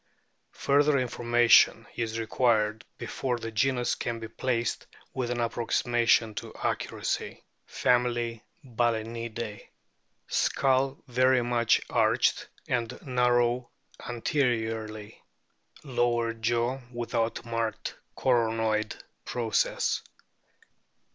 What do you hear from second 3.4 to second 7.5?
genus can be placed with an approximation to accuracy.